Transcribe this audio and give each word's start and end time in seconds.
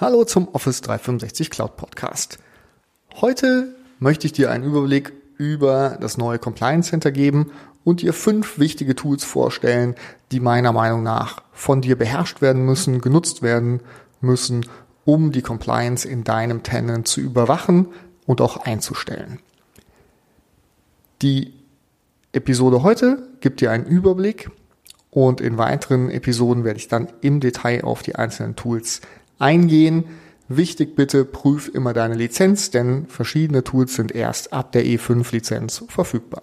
Hallo 0.00 0.24
zum 0.24 0.48
Office 0.54 0.80
365 0.80 1.50
Cloud 1.50 1.76
Podcast. 1.76 2.38
Heute 3.20 3.74
möchte 3.98 4.26
ich 4.26 4.32
dir 4.32 4.50
einen 4.50 4.64
Überblick 4.64 5.12
über 5.36 5.98
das 6.00 6.16
neue 6.16 6.38
Compliance 6.38 6.88
Center 6.88 7.12
geben 7.12 7.52
und 7.84 8.00
dir 8.00 8.14
fünf 8.14 8.58
wichtige 8.58 8.94
Tools 8.96 9.24
vorstellen, 9.24 9.94
die 10.32 10.40
meiner 10.40 10.72
Meinung 10.72 11.02
nach 11.02 11.42
von 11.52 11.82
dir 11.82 11.98
beherrscht 11.98 12.40
werden 12.40 12.64
müssen, 12.64 13.02
genutzt 13.02 13.42
werden 13.42 13.82
müssen, 14.22 14.64
um 15.04 15.32
die 15.32 15.42
Compliance 15.42 16.08
in 16.08 16.24
deinem 16.24 16.62
Tenant 16.62 17.06
zu 17.06 17.20
überwachen 17.20 17.88
und 18.24 18.40
auch 18.40 18.56
einzustellen. 18.56 19.38
Die 21.20 21.52
Episode 22.32 22.82
heute 22.82 23.28
gibt 23.40 23.60
dir 23.60 23.70
einen 23.70 23.84
Überblick 23.84 24.50
und 25.10 25.42
in 25.42 25.58
weiteren 25.58 26.10
Episoden 26.10 26.64
werde 26.64 26.78
ich 26.78 26.88
dann 26.88 27.08
im 27.20 27.40
Detail 27.40 27.84
auf 27.84 28.02
die 28.02 28.14
einzelnen 28.14 28.56
Tools 28.56 29.02
eingehen. 29.40 30.04
Wichtig 30.48 30.96
bitte, 30.96 31.24
prüf 31.24 31.68
immer 31.68 31.92
deine 31.92 32.14
Lizenz, 32.14 32.70
denn 32.70 33.06
verschiedene 33.06 33.64
Tools 33.64 33.94
sind 33.94 34.12
erst 34.12 34.52
ab 34.52 34.72
der 34.72 34.84
E5-Lizenz 34.84 35.84
verfügbar. 35.88 36.42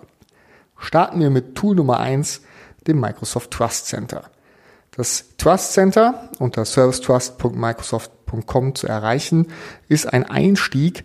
Starten 0.77 1.19
wir 1.19 1.29
mit 1.29 1.55
Tool 1.55 1.75
Nummer 1.75 1.99
eins, 1.99 2.41
dem 2.87 2.99
Microsoft 2.99 3.51
Trust 3.51 3.85
Center. 3.87 4.23
Das 4.91 5.25
Trust 5.37 5.73
Center 5.73 6.29
unter 6.39 6.65
servicetrust.microsoft.com 6.65 8.75
zu 8.75 8.87
erreichen, 8.87 9.47
ist 9.87 10.11
ein 10.11 10.23
Einstieg 10.23 11.03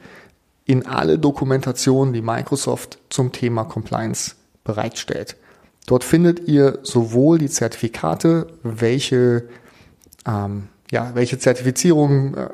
in 0.64 0.86
alle 0.86 1.18
Dokumentationen, 1.18 2.14
die 2.14 2.22
Microsoft 2.22 2.98
zum 3.10 3.32
Thema 3.32 3.64
Compliance 3.64 4.36
bereitstellt. 4.64 5.36
Dort 5.86 6.04
findet 6.04 6.48
ihr 6.48 6.78
sowohl 6.82 7.38
die 7.38 7.50
Zertifikate, 7.50 8.46
welche 8.62 9.48
ähm, 10.24 10.68
ja, 10.92 11.12
welche 11.14 11.38
Zertifizierungen 11.38 12.36
äh, 12.36 12.48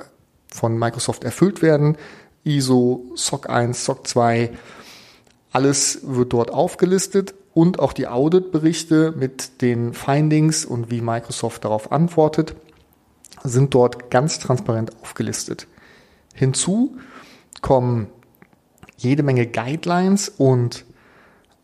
von 0.46 0.78
Microsoft 0.78 1.24
erfüllt 1.24 1.60
werden. 1.60 1.98
ISO, 2.44 3.04
SOC 3.14 3.50
1, 3.50 3.84
SOC 3.84 4.06
2, 4.06 4.50
alles 5.52 6.00
wird 6.04 6.32
dort 6.32 6.50
aufgelistet 6.52 7.34
und 7.52 7.80
auch 7.80 7.92
die 7.92 8.06
Auditberichte 8.06 9.12
mit 9.16 9.60
den 9.60 9.92
Findings 9.92 10.64
und 10.64 10.90
wie 10.90 11.00
Microsoft 11.00 11.64
darauf 11.64 11.90
antwortet, 11.90 12.54
sind 13.42 13.74
dort 13.74 14.10
ganz 14.10 14.38
transparent 14.38 14.92
aufgelistet. 15.02 15.66
Hinzu 16.32 16.96
kommen 17.60 18.06
jede 18.96 19.24
Menge 19.24 19.48
Guidelines 19.48 20.28
und 20.28 20.84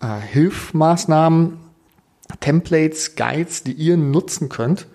äh, 0.01 0.19
Hilfmaßnahmen, 0.19 1.59
Templates, 2.41 3.15
Guides, 3.15 3.63
die 3.63 3.73
ihr 3.73 3.97
nutzen 3.97 4.49
könnt, 4.49 4.89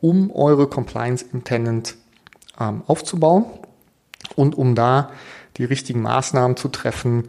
um 0.00 0.30
eure 0.30 0.68
Compliance 0.68 1.24
im 1.32 1.44
Tenant 1.44 1.96
ähm, 2.58 2.82
aufzubauen 2.86 3.44
und 4.36 4.56
um 4.56 4.74
da 4.74 5.10
die 5.56 5.64
richtigen 5.64 6.02
Maßnahmen 6.02 6.56
zu 6.56 6.68
treffen, 6.68 7.28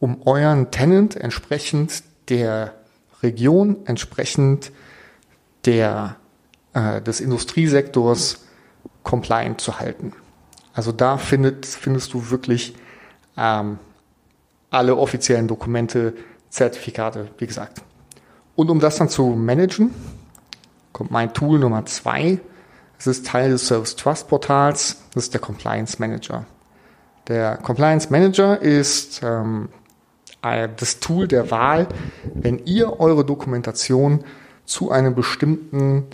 um 0.00 0.22
euren 0.22 0.70
Tenant 0.70 1.16
entsprechend 1.16 2.02
der 2.28 2.74
Region, 3.22 3.76
entsprechend 3.84 4.72
der, 5.64 6.16
äh, 6.74 7.00
des 7.00 7.20
Industriesektors 7.20 8.44
compliant 9.04 9.60
zu 9.60 9.78
halten. 9.78 10.12
Also 10.74 10.90
da 10.90 11.18
findet, 11.18 11.66
findest 11.66 12.14
du 12.14 12.30
wirklich 12.30 12.74
ähm, 13.36 13.78
alle 14.70 14.96
offiziellen 14.96 15.46
Dokumente, 15.46 16.14
Zertifikate, 16.48 17.28
wie 17.38 17.46
gesagt. 17.46 17.82
Und 18.56 18.70
um 18.70 18.80
das 18.80 18.96
dann 18.96 19.08
zu 19.08 19.26
managen, 19.28 19.90
kommt 20.92 21.10
mein 21.10 21.32
Tool 21.32 21.58
Nummer 21.58 21.84
zwei. 21.86 22.40
Es 22.98 23.06
ist 23.06 23.26
Teil 23.26 23.50
des 23.50 23.66
Service 23.66 23.96
Trust 23.96 24.28
Portals. 24.28 25.02
Das 25.14 25.24
ist 25.24 25.34
der 25.34 25.40
Compliance 25.40 25.96
Manager. 25.98 26.46
Der 27.28 27.56
Compliance 27.56 28.10
Manager 28.10 28.60
ist 28.60 29.22
ähm, 29.22 29.68
äh, 30.42 30.68
das 30.76 31.00
Tool 31.00 31.28
der 31.28 31.50
Wahl, 31.50 31.88
wenn 32.34 32.58
ihr 32.64 33.00
eure 33.00 33.24
Dokumentation 33.24 34.24
zu 34.64 34.90
einem 34.90 35.14
bestimmten 35.14 36.06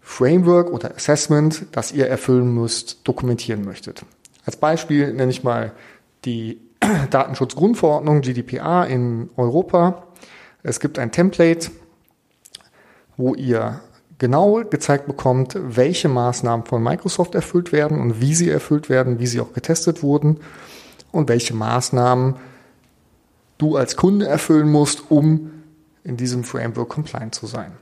Framework 0.00 0.72
oder 0.72 0.94
Assessment, 0.94 1.66
das 1.72 1.92
ihr 1.92 2.08
erfüllen 2.08 2.52
müsst, 2.52 3.06
dokumentieren 3.06 3.64
möchtet. 3.64 4.04
Als 4.44 4.56
Beispiel 4.56 5.12
nenne 5.12 5.30
ich 5.30 5.44
mal 5.44 5.72
die 6.24 6.60
Datenschutzgrundverordnung 7.10 8.20
GDPR 8.20 8.86
in 8.88 9.30
Europa. 9.36 10.08
Es 10.62 10.80
gibt 10.80 10.98
ein 10.98 11.12
Template, 11.12 11.70
wo 13.20 13.34
ihr 13.34 13.80
genau 14.18 14.62
gezeigt 14.64 15.06
bekommt, 15.06 15.56
welche 15.56 16.08
Maßnahmen 16.08 16.66
von 16.66 16.82
Microsoft 16.82 17.34
erfüllt 17.34 17.70
werden 17.70 18.00
und 18.00 18.20
wie 18.20 18.34
sie 18.34 18.50
erfüllt 18.50 18.88
werden, 18.88 19.18
wie 19.18 19.26
sie 19.26 19.40
auch 19.40 19.52
getestet 19.52 20.02
wurden 20.02 20.40
und 21.12 21.28
welche 21.28 21.54
Maßnahmen 21.54 22.36
du 23.58 23.76
als 23.76 23.96
Kunde 23.96 24.26
erfüllen 24.26 24.70
musst, 24.70 25.10
um 25.10 25.50
in 26.02 26.16
diesem 26.16 26.44
Framework 26.44 26.88
compliant 26.88 27.34
zu 27.34 27.46
sein. 27.46 27.72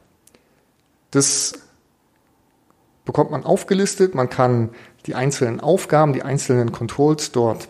Das 1.13 1.53
bekommt 3.05 3.31
man 3.31 3.45
aufgelistet. 3.45 4.15
Man 4.15 4.29
kann 4.29 4.71
die 5.07 5.15
einzelnen 5.15 5.61
Aufgaben, 5.61 6.13
die 6.13 6.23
einzelnen 6.23 6.73
Controls 6.73 7.33
dort 7.33 7.69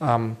ähm, 0.00 0.36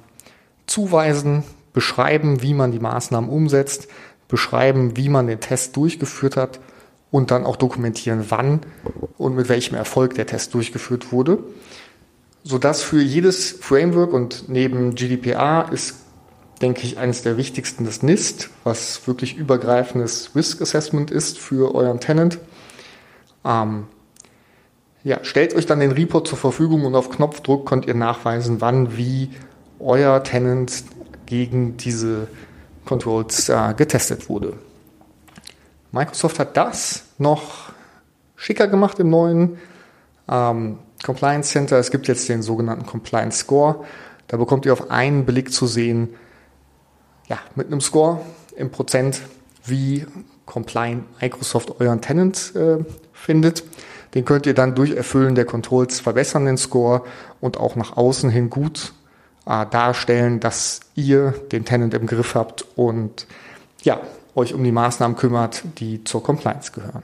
zuweisen, 0.66 1.44
beschreiben, 1.72 2.40
wie 2.40 2.54
man 2.54 2.72
die 2.72 2.78
Maßnahmen 2.78 3.28
umsetzt 3.28 3.88
beschreiben, 4.28 4.96
wie 4.96 5.08
man 5.08 5.26
den 5.26 5.40
Test 5.40 5.76
durchgeführt 5.76 6.36
hat 6.36 6.60
und 7.10 7.30
dann 7.30 7.44
auch 7.44 7.56
dokumentieren, 7.56 8.26
wann 8.28 8.60
und 9.16 9.36
mit 9.36 9.48
welchem 9.48 9.74
Erfolg 9.74 10.14
der 10.14 10.26
Test 10.26 10.54
durchgeführt 10.54 11.12
wurde, 11.12 11.38
sodass 12.42 12.82
für 12.82 13.00
jedes 13.00 13.52
Framework 13.52 14.12
und 14.12 14.48
neben 14.48 14.94
GDPR 14.94 15.68
ist, 15.72 15.96
denke 16.60 16.82
ich, 16.82 16.98
eines 16.98 17.22
der 17.22 17.36
wichtigsten 17.36 17.84
das 17.84 18.02
NIST, 18.02 18.50
was 18.64 19.06
wirklich 19.06 19.36
übergreifendes 19.36 20.34
Risk 20.34 20.62
Assessment 20.62 21.10
ist 21.10 21.38
für 21.38 21.74
euren 21.74 22.00
Tenant. 22.00 22.38
Ähm, 23.44 23.84
ja, 25.04 25.20
stellt 25.22 25.54
euch 25.54 25.66
dann 25.66 25.80
den 25.80 25.92
Report 25.92 26.26
zur 26.26 26.38
Verfügung 26.38 26.84
und 26.84 26.94
auf 26.94 27.10
Knopfdruck 27.10 27.66
könnt 27.66 27.86
ihr 27.86 27.94
nachweisen, 27.94 28.60
wann, 28.60 28.96
wie 28.96 29.30
euer 29.78 30.22
Tenant 30.24 30.84
gegen 31.26 31.76
diese 31.76 32.28
Controls 32.86 33.48
äh, 33.48 33.74
getestet 33.76 34.28
wurde. 34.28 34.54
Microsoft 35.92 36.38
hat 36.38 36.56
das 36.56 37.04
noch 37.18 37.70
schicker 38.36 38.68
gemacht 38.68 38.98
im 38.98 39.10
neuen 39.10 39.58
ähm, 40.28 40.78
Compliance 41.04 41.50
Center. 41.50 41.78
Es 41.78 41.90
gibt 41.90 42.08
jetzt 42.08 42.28
den 42.28 42.42
sogenannten 42.42 42.86
Compliance 42.86 43.38
Score. 43.38 43.84
Da 44.28 44.36
bekommt 44.36 44.66
ihr 44.66 44.72
auf 44.72 44.90
einen 44.90 45.24
Blick 45.24 45.52
zu 45.52 45.66
sehen, 45.66 46.08
ja, 47.28 47.38
mit 47.54 47.66
einem 47.68 47.80
Score 47.80 48.20
im 48.56 48.70
Prozent, 48.70 49.20
wie 49.64 50.06
compliant 50.46 51.04
Microsoft 51.20 51.80
euren 51.80 52.00
Tenant 52.00 52.54
äh, 52.54 52.78
findet. 53.12 53.64
Den 54.14 54.24
könnt 54.24 54.46
ihr 54.46 54.54
dann 54.54 54.74
durch 54.74 54.92
Erfüllen 54.92 55.34
der 55.34 55.44
Controls 55.44 56.00
verbessern, 56.00 56.46
den 56.46 56.56
Score, 56.56 57.02
und 57.40 57.58
auch 57.58 57.76
nach 57.76 57.96
außen 57.96 58.30
hin 58.30 58.48
gut 58.48 58.92
äh, 59.46 59.66
darstellen, 59.66 60.40
dass 60.40 60.80
ihr 60.94 61.32
den 61.52 61.64
Tenant 61.64 61.94
im 61.94 62.06
Griff 62.06 62.34
habt 62.34 62.66
und 62.76 63.26
ja, 63.82 64.00
euch 64.34 64.52
um 64.52 64.62
die 64.62 64.72
Maßnahmen 64.72 65.16
kümmert, 65.16 65.62
die 65.78 66.04
zur 66.04 66.22
Compliance 66.22 66.72
gehören. 66.72 67.02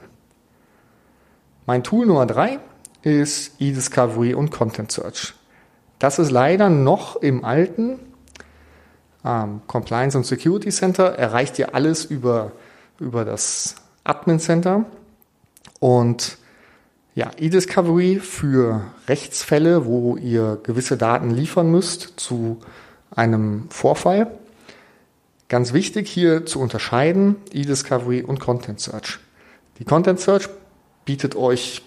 Mein 1.65 1.83
Tool 1.83 2.05
Nummer 2.05 2.25
drei 2.25 2.59
ist 3.01 3.59
eDiscovery 3.59 4.33
und 4.33 4.51
Content 4.51 4.91
Search. 4.91 5.33
Das 5.99 6.19
ist 6.19 6.31
leider 6.31 6.69
noch 6.69 7.15
im 7.15 7.45
alten 7.45 7.99
ähm, 9.23 9.61
Compliance 9.67 10.17
und 10.17 10.25
Security 10.25 10.69
Center. 10.69 11.17
Erreicht 11.17 11.57
ihr 11.59 11.73
alles 11.73 12.05
über, 12.05 12.51
über 12.99 13.23
das 13.23 13.75
Admin 14.03 14.39
Center. 14.39 14.85
Und 15.79 16.37
ja, 17.15 17.31
eDiscovery 17.37 18.19
für 18.19 18.81
Rechtsfälle, 19.07 19.85
wo 19.85 20.17
ihr 20.17 20.59
gewisse 20.63 20.97
Daten 20.97 21.29
liefern 21.29 21.69
müsst 21.69 22.13
zu 22.17 22.57
einem 23.11 23.67
Vorfall. 23.69 24.31
Ganz 25.47 25.73
wichtig 25.73 26.09
hier 26.09 26.45
zu 26.45 26.59
unterscheiden, 26.59 27.35
eDiscovery 27.51 28.23
und 28.23 28.39
Content 28.39 28.79
Search. 28.79 29.19
Die 29.77 29.85
Content 29.85 30.19
Search 30.19 30.49
bietet 31.05 31.35
euch 31.35 31.83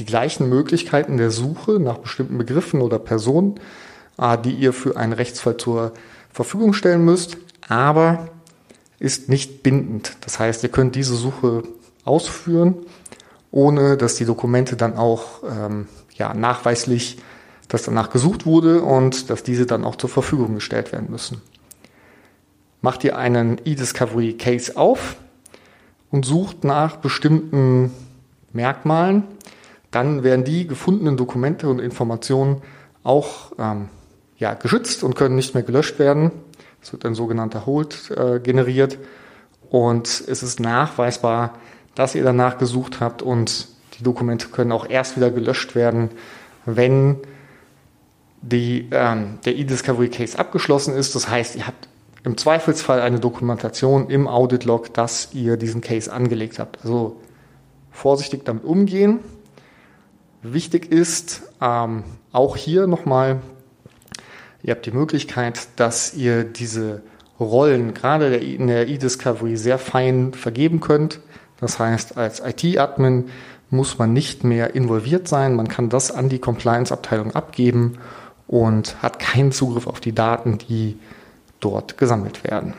die 0.00 0.04
gleichen 0.04 0.48
Möglichkeiten 0.48 1.18
der 1.18 1.30
Suche 1.30 1.78
nach 1.78 1.98
bestimmten 1.98 2.36
Begriffen 2.38 2.80
oder 2.80 2.98
Personen, 2.98 3.60
äh, 4.18 4.36
die 4.38 4.54
ihr 4.54 4.72
für 4.72 4.96
einen 4.96 5.12
Rechtsfall 5.12 5.56
zur 5.56 5.92
Verfügung 6.32 6.72
stellen 6.72 7.04
müsst, 7.04 7.36
aber 7.68 8.28
ist 8.98 9.28
nicht 9.28 9.62
bindend. 9.62 10.16
Das 10.22 10.40
heißt, 10.40 10.64
ihr 10.64 10.68
könnt 10.68 10.96
diese 10.96 11.14
Suche 11.14 11.62
ausführen 12.04 12.74
ohne 13.54 13.96
dass 13.96 14.16
die 14.16 14.24
Dokumente 14.24 14.74
dann 14.74 14.96
auch 14.96 15.44
ähm, 15.48 15.86
ja, 16.16 16.34
nachweislich, 16.34 17.18
dass 17.68 17.84
danach 17.84 18.10
gesucht 18.10 18.46
wurde 18.46 18.82
und 18.82 19.30
dass 19.30 19.44
diese 19.44 19.64
dann 19.64 19.84
auch 19.84 19.94
zur 19.94 20.10
Verfügung 20.10 20.56
gestellt 20.56 20.90
werden 20.90 21.06
müssen. 21.08 21.40
Macht 22.82 23.04
ihr 23.04 23.16
einen 23.16 23.58
eDiscovery 23.64 24.32
Case 24.34 24.76
auf 24.76 25.14
und 26.10 26.26
sucht 26.26 26.64
nach 26.64 26.96
bestimmten 26.96 27.92
Merkmalen, 28.52 29.22
dann 29.92 30.24
werden 30.24 30.44
die 30.44 30.66
gefundenen 30.66 31.16
Dokumente 31.16 31.68
und 31.68 31.78
Informationen 31.78 32.60
auch 33.04 33.52
ähm, 33.60 33.88
ja, 34.36 34.54
geschützt 34.54 35.04
und 35.04 35.14
können 35.14 35.36
nicht 35.36 35.54
mehr 35.54 35.62
gelöscht 35.62 36.00
werden. 36.00 36.32
Es 36.82 36.92
wird 36.92 37.06
ein 37.06 37.14
sogenannter 37.14 37.66
Hold 37.66 38.10
äh, 38.10 38.40
generiert 38.40 38.98
und 39.70 40.08
es 40.08 40.42
ist 40.42 40.58
nachweisbar, 40.58 41.54
dass 41.94 42.14
ihr 42.14 42.24
danach 42.24 42.58
gesucht 42.58 43.00
habt 43.00 43.22
und 43.22 43.68
die 43.98 44.02
Dokumente 44.02 44.48
können 44.48 44.72
auch 44.72 44.88
erst 44.88 45.16
wieder 45.16 45.30
gelöscht 45.30 45.74
werden, 45.74 46.10
wenn 46.66 47.18
die, 48.42 48.88
ähm, 48.90 49.38
der 49.44 49.56
E-Discovery 49.56 50.08
Case 50.08 50.38
abgeschlossen 50.38 50.94
ist. 50.94 51.14
Das 51.14 51.28
heißt, 51.28 51.56
ihr 51.56 51.66
habt 51.66 51.88
im 52.24 52.36
Zweifelsfall 52.36 53.00
eine 53.00 53.20
Dokumentation 53.20 54.10
im 54.10 54.26
Audit-Log, 54.26 54.92
dass 54.94 55.30
ihr 55.32 55.56
diesen 55.56 55.80
Case 55.80 56.12
angelegt 56.12 56.58
habt. 56.58 56.78
Also 56.82 57.20
vorsichtig 57.90 58.44
damit 58.44 58.64
umgehen. 58.64 59.20
Wichtig 60.42 60.90
ist 60.90 61.42
ähm, 61.60 62.04
auch 62.32 62.56
hier 62.56 62.86
nochmal, 62.86 63.40
ihr 64.62 64.74
habt 64.74 64.84
die 64.84 64.90
Möglichkeit, 64.90 65.68
dass 65.76 66.14
ihr 66.14 66.44
diese 66.44 67.02
Rollen 67.40 67.94
gerade 67.94 68.36
in 68.36 68.66
der 68.66 68.88
E-Discovery 68.88 69.56
sehr 69.56 69.78
fein 69.78 70.34
vergeben 70.34 70.80
könnt. 70.80 71.20
Das 71.64 71.78
heißt, 71.78 72.18
als 72.18 72.40
IT-Admin 72.40 73.30
muss 73.70 73.98
man 73.98 74.12
nicht 74.12 74.44
mehr 74.44 74.74
involviert 74.74 75.26
sein. 75.26 75.56
Man 75.56 75.66
kann 75.66 75.88
das 75.88 76.10
an 76.10 76.28
die 76.28 76.38
Compliance-Abteilung 76.38 77.34
abgeben 77.34 77.96
und 78.46 79.02
hat 79.02 79.18
keinen 79.18 79.50
Zugriff 79.50 79.86
auf 79.86 79.98
die 79.98 80.14
Daten, 80.14 80.58
die 80.58 80.98
dort 81.60 81.96
gesammelt 81.96 82.44
werden. 82.44 82.74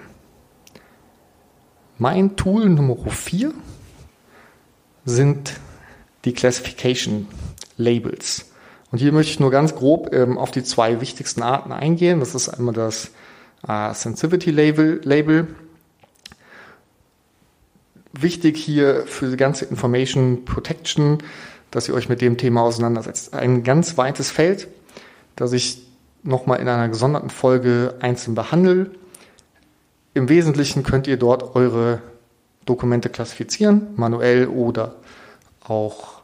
Mein 1.97 2.35
Tool 2.35 2.69
Nummer 2.69 2.95
4 2.95 3.53
sind 5.03 5.53
die 6.23 6.33
Classification 6.33 7.27
Labels. 7.77 8.51
Und 8.91 8.99
hier 8.99 9.11
möchte 9.11 9.31
ich 9.31 9.39
nur 9.39 9.49
ganz 9.49 9.73
grob 9.73 10.13
ähm, 10.13 10.37
auf 10.37 10.51
die 10.51 10.63
zwei 10.63 11.01
wichtigsten 11.01 11.41
Arten 11.41 11.71
eingehen. 11.71 12.19
Das 12.19 12.35
ist 12.35 12.49
einmal 12.49 12.75
das 12.75 13.09
äh, 13.67 13.95
Sensitivity 13.95 14.51
Label, 14.51 15.01
Label. 15.03 15.47
Wichtig 18.17 18.57
hier 18.57 19.03
für 19.07 19.29
die 19.29 19.37
ganze 19.37 19.65
Information 19.65 20.45
Protection, 20.45 21.17
dass 21.71 21.89
ihr 21.89 21.93
euch 21.93 22.07
mit 22.07 22.21
dem 22.21 22.37
Thema 22.37 22.61
auseinandersetzt. 22.61 23.33
Ein 23.33 23.63
ganz 23.63 23.97
weites 23.97 24.31
Feld, 24.31 24.67
das 25.35 25.51
ich 25.51 25.85
nochmal 26.23 26.59
in 26.59 26.67
einer 26.67 26.87
gesonderten 26.87 27.29
Folge 27.29 27.95
einzeln 27.99 28.35
behandle. 28.35 28.91
Im 30.13 30.29
Wesentlichen 30.29 30.83
könnt 30.83 31.07
ihr 31.07 31.17
dort 31.17 31.55
eure 31.55 32.01
Dokumente 32.65 33.09
klassifizieren, 33.09 33.87
manuell 33.95 34.47
oder 34.47 34.95
auch 35.61 36.21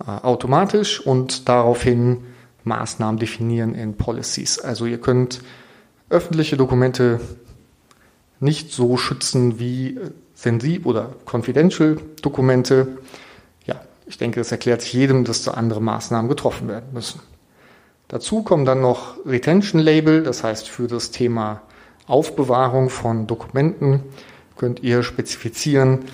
äh, 0.00 0.10
automatisch 0.10 1.00
und 1.00 1.48
daraufhin 1.48 2.24
Maßnahmen 2.64 3.18
definieren 3.18 3.74
in 3.74 3.96
Policies. 3.96 4.58
Also 4.58 4.86
ihr 4.86 4.98
könnt 4.98 5.40
öffentliche 6.10 6.56
Dokumente 6.56 7.20
nicht 8.38 8.72
so 8.72 8.96
schützen 8.96 9.58
wie 9.58 9.98
sensib 10.34 10.86
oder 10.86 11.14
confidential 11.30 11.98
Dokumente. 12.22 12.98
Ja, 13.66 13.80
ich 14.06 14.18
denke, 14.18 14.40
es 14.40 14.52
erklärt 14.52 14.82
sich 14.82 14.92
jedem, 14.92 15.24
dass 15.24 15.42
da 15.42 15.52
andere 15.52 15.80
Maßnahmen 15.80 16.28
getroffen 16.28 16.68
werden 16.68 16.92
müssen. 16.92 17.20
Dazu 18.08 18.42
kommen 18.42 18.64
dann 18.64 18.80
noch 18.80 19.16
Retention 19.24 19.80
Label, 19.80 20.22
das 20.22 20.44
heißt 20.44 20.68
für 20.68 20.86
das 20.86 21.10
Thema 21.10 21.62
Aufbewahrung 22.06 22.90
von 22.90 23.26
Dokumenten 23.26 24.02
könnt 24.56 24.82
ihr 24.82 25.02
spezifizieren, 25.02 26.04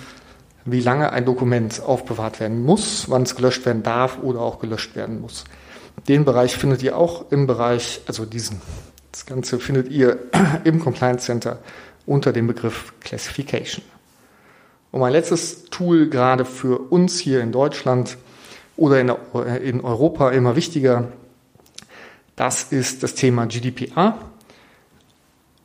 wie 0.65 0.81
lange 0.81 1.11
ein 1.11 1.25
Dokument 1.25 1.81
aufbewahrt 1.81 2.39
werden 2.39 2.63
muss, 2.63 3.09
wann 3.09 3.23
es 3.23 3.35
gelöscht 3.35 3.65
werden 3.65 3.83
darf 3.83 4.19
oder 4.21 4.39
auch 4.41 4.59
gelöscht 4.59 4.95
werden 4.95 5.21
muss. 5.21 5.43
Den 6.07 6.25
Bereich 6.25 6.55
findet 6.55 6.81
ihr 6.83 6.97
auch 6.97 7.31
im 7.31 7.47
Bereich, 7.47 8.01
also 8.07 8.25
diesen, 8.25 8.61
das 9.11 9.25
Ganze 9.25 9.59
findet 9.59 9.89
ihr 9.89 10.19
im 10.63 10.79
Compliance 10.79 11.25
Center 11.25 11.59
unter 12.05 12.31
dem 12.31 12.47
Begriff 12.47 12.93
Classification. 13.01 13.83
Und 14.91 15.01
mein 15.01 15.13
letztes 15.13 15.65
Tool 15.65 16.09
gerade 16.09 16.45
für 16.45 16.79
uns 16.91 17.19
hier 17.19 17.41
in 17.41 17.51
Deutschland 17.51 18.17
oder 18.75 18.99
in, 18.99 19.09
in 19.63 19.81
Europa 19.81 20.31
immer 20.31 20.55
wichtiger, 20.55 21.09
das 22.35 22.63
ist 22.71 23.03
das 23.03 23.15
Thema 23.15 23.45
GDPR. 23.45 24.17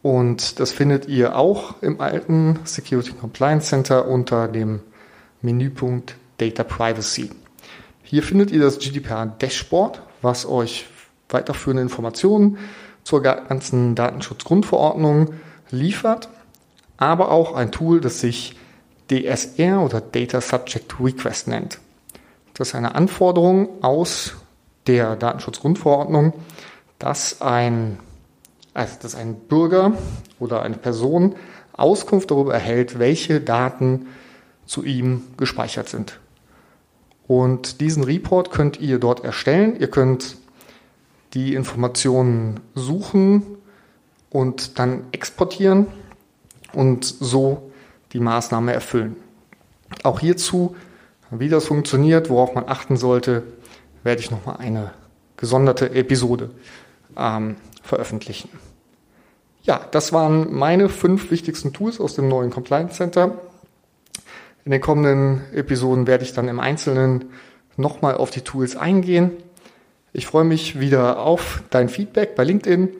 Und 0.02 0.60
das 0.60 0.72
findet 0.72 1.08
ihr 1.08 1.36
auch 1.36 1.80
im 1.80 2.00
alten 2.00 2.60
Security 2.64 3.12
Compliance 3.12 3.68
Center 3.68 4.06
unter 4.06 4.48
dem 4.48 4.80
Menüpunkt 5.40 6.16
Data 6.36 6.62
Privacy. 6.62 7.30
Hier 8.02 8.22
findet 8.22 8.50
ihr 8.50 8.60
das 8.60 8.78
GDPR 8.78 9.24
Dashboard, 9.26 10.02
was 10.20 10.44
euch 10.44 10.86
weiterführende 11.30 11.82
Informationen 11.82 12.58
zur 13.02 13.22
ganzen 13.22 13.94
Datenschutzgrundverordnung 13.94 15.34
liefert, 15.70 16.28
aber 16.96 17.30
auch 17.30 17.54
ein 17.54 17.72
Tool, 17.72 18.00
das 18.00 18.20
sich 18.20 18.56
DSR 19.10 19.80
oder 19.80 20.00
Data 20.00 20.40
Subject 20.40 20.94
Request 21.00 21.48
nennt. 21.48 21.78
Das 22.54 22.68
ist 22.68 22.74
eine 22.74 22.94
Anforderung 22.94 23.82
aus 23.82 24.34
der 24.86 25.16
Datenschutzgrundverordnung, 25.16 26.32
dass 26.98 27.40
ein, 27.40 27.98
also 28.72 28.96
dass 29.02 29.14
ein 29.14 29.34
Bürger 29.34 29.92
oder 30.38 30.62
eine 30.62 30.76
Person 30.76 31.34
Auskunft 31.72 32.30
darüber 32.30 32.54
erhält, 32.54 32.98
welche 32.98 33.40
Daten 33.40 34.06
zu 34.66 34.84
ihm 34.84 35.24
gespeichert 35.36 35.88
sind. 35.88 36.20
Und 37.26 37.80
diesen 37.80 38.04
Report 38.04 38.50
könnt 38.50 38.80
ihr 38.80 38.98
dort 38.98 39.24
erstellen. 39.24 39.76
Ihr 39.80 39.88
könnt 39.88 40.36
die 41.32 41.54
Informationen 41.54 42.60
suchen 42.74 43.42
und 44.30 44.78
dann 44.78 45.04
exportieren 45.12 45.86
und 46.72 47.04
so 47.04 47.72
die 48.14 48.20
Maßnahme 48.20 48.72
erfüllen. 48.72 49.16
Auch 50.02 50.20
hierzu, 50.20 50.74
wie 51.30 51.48
das 51.48 51.66
funktioniert, 51.66 52.30
worauf 52.30 52.54
man 52.54 52.68
achten 52.68 52.96
sollte, 52.96 53.42
werde 54.02 54.20
ich 54.20 54.30
nochmal 54.30 54.56
eine 54.56 54.92
gesonderte 55.36 55.90
Episode 55.90 56.50
ähm, 57.16 57.56
veröffentlichen. 57.82 58.48
Ja, 59.62 59.80
das 59.90 60.12
waren 60.12 60.54
meine 60.54 60.88
fünf 60.88 61.30
wichtigsten 61.30 61.72
Tools 61.72 62.00
aus 62.00 62.14
dem 62.14 62.28
neuen 62.28 62.50
Compliance 62.50 62.94
Center. 62.94 63.40
In 64.64 64.70
den 64.70 64.80
kommenden 64.80 65.42
Episoden 65.52 66.06
werde 66.06 66.24
ich 66.24 66.32
dann 66.32 66.48
im 66.48 66.60
Einzelnen 66.60 67.26
nochmal 67.76 68.14
auf 68.14 68.30
die 68.30 68.42
Tools 68.42 68.76
eingehen. 68.76 69.32
Ich 70.12 70.26
freue 70.26 70.44
mich 70.44 70.78
wieder 70.78 71.18
auf 71.18 71.62
dein 71.70 71.88
Feedback 71.88 72.36
bei 72.36 72.44
LinkedIn. 72.44 72.90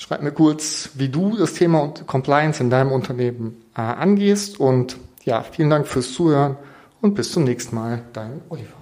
Schreib 0.00 0.22
mir 0.22 0.32
kurz, 0.32 0.92
wie 0.94 1.10
du 1.10 1.36
das 1.36 1.52
Thema 1.52 1.92
Compliance 2.06 2.62
in 2.62 2.70
deinem 2.70 2.90
Unternehmen 2.90 3.62
äh, 3.76 3.82
angehst. 3.82 4.58
Und 4.58 4.96
ja, 5.24 5.42
vielen 5.42 5.68
Dank 5.68 5.86
fürs 5.86 6.14
Zuhören 6.14 6.56
und 7.02 7.14
bis 7.14 7.32
zum 7.32 7.44
nächsten 7.44 7.76
Mal. 7.76 8.02
Dein 8.14 8.40
Oliver. 8.48 8.79